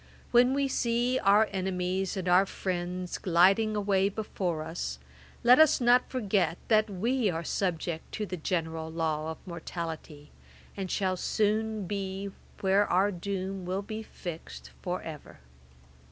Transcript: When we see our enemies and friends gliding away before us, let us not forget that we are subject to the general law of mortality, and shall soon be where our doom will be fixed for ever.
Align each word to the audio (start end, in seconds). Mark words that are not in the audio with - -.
When 0.31 0.55
we 0.55 0.67
see 0.67 1.19
our 1.19 1.47
enemies 1.51 2.17
and 2.17 2.49
friends 2.49 3.19
gliding 3.19 3.75
away 3.75 4.09
before 4.09 4.63
us, 4.63 4.97
let 5.43 5.59
us 5.59 5.79
not 5.79 6.09
forget 6.09 6.57
that 6.69 6.89
we 6.89 7.29
are 7.29 7.43
subject 7.43 8.11
to 8.13 8.25
the 8.25 8.35
general 8.35 8.89
law 8.89 9.29
of 9.29 9.37
mortality, 9.45 10.31
and 10.75 10.89
shall 10.89 11.17
soon 11.17 11.85
be 11.85 12.31
where 12.61 12.87
our 12.87 13.11
doom 13.11 13.63
will 13.63 13.83
be 13.83 14.01
fixed 14.01 14.71
for 14.81 15.03
ever. 15.03 15.37